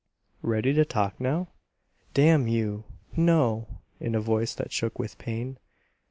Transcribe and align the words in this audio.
"Ready 0.41 0.73
to 0.73 0.83
talk 0.83 1.19
now?" 1.21 1.49
"Damn 2.15 2.47
you 2.47 2.85
no!" 3.15 3.81
in 3.99 4.15
a 4.15 4.19
voice 4.19 4.55
that 4.55 4.71
shook 4.71 4.97
with 4.97 5.19
pain. 5.19 5.59